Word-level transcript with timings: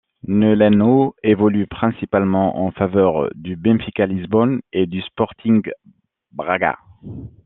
Nelinho 0.25 1.13
évolue 1.23 1.67
principalement 1.67 2.65
en 2.65 2.71
faveur 2.71 3.29
du 3.35 3.55
Benfica 3.55 4.07
Lisbonne 4.07 4.61
et 4.73 4.87
du 4.87 4.99
Sporting 5.03 5.61
Braga. 6.31 6.79